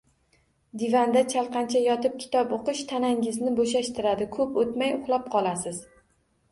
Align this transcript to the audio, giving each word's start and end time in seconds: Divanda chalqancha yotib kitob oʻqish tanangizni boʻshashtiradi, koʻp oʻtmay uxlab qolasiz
Divanda 0.83 1.21
chalqancha 1.33 1.81
yotib 1.87 2.15
kitob 2.23 2.57
oʻqish 2.59 2.83
tanangizni 2.95 3.55
boʻshashtiradi, 3.61 4.31
koʻp 4.39 4.61
oʻtmay 4.65 4.97
uxlab 5.01 5.31
qolasiz 5.37 5.89